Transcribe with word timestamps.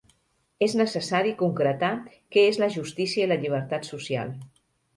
És 0.67 0.73
necessari 0.79 1.33
concretar 1.41 1.91
què 2.07 2.47
és 2.55 2.59
la 2.65 2.71
justícia 2.79 3.27
i 3.27 3.31
la 3.35 3.41
llibertat 3.45 3.89
social. 3.95 4.37